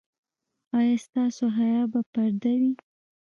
ایا 0.77 0.95
ستاسو 1.05 1.45
حیا 1.57 1.81
به 1.91 2.01
پرده 2.11 2.51
وي؟ 2.59 2.73